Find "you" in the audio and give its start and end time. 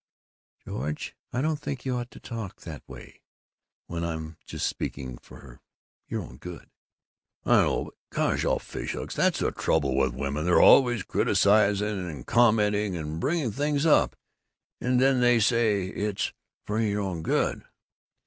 1.85-1.95